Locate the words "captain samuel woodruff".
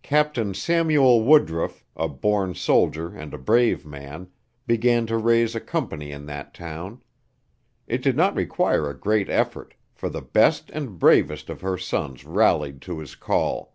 0.00-1.84